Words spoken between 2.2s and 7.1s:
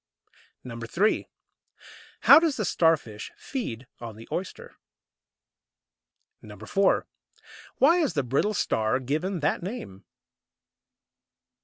How does the Starfish feed on the oyster? 4.